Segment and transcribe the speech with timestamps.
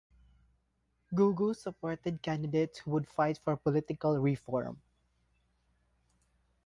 [1.13, 4.81] Goo-goos supported candidates who would fight for political reform.